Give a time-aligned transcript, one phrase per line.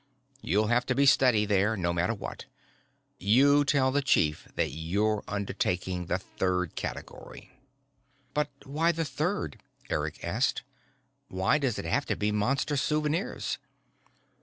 [0.41, 2.45] You'll have to be steady there, no matter what.
[3.19, 7.51] You tell the chief that you're undertaking the third category."
[8.33, 9.61] "But why the third?"
[9.91, 10.63] Eric asked.
[11.27, 13.59] "Why does it have to be Monster souvenirs?"